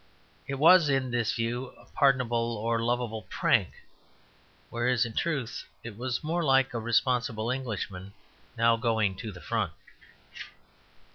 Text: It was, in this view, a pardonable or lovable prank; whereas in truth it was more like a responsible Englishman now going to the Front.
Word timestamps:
It 0.47 0.55
was, 0.55 0.89
in 0.89 1.11
this 1.11 1.33
view, 1.33 1.75
a 1.77 1.85
pardonable 1.85 2.57
or 2.57 2.81
lovable 2.81 3.27
prank; 3.29 3.69
whereas 4.71 5.05
in 5.05 5.13
truth 5.13 5.65
it 5.83 5.95
was 5.95 6.23
more 6.23 6.43
like 6.43 6.73
a 6.73 6.79
responsible 6.79 7.51
Englishman 7.51 8.13
now 8.57 8.77
going 8.77 9.13
to 9.17 9.31
the 9.31 9.41
Front. 9.41 9.73